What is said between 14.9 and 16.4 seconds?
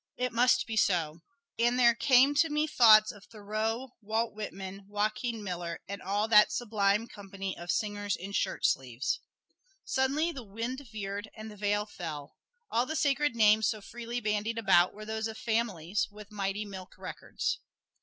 were those of "families" with